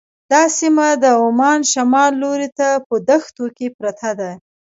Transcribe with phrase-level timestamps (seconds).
[0.31, 4.31] دا سیمه د عمان شمال لوري ته په دښتو کې پرته ده.